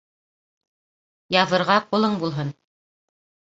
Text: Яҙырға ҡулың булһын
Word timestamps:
Яҙырға 1.37 1.77
ҡулың 1.93 2.19
булһын 2.25 2.53